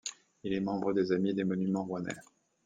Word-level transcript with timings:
Il 0.43 0.51
est 0.55 0.59
membre 0.61 0.93
des 0.93 1.11
Amis 1.11 1.35
des 1.35 1.43
monuments 1.43 1.83
rouennais. 1.83 2.09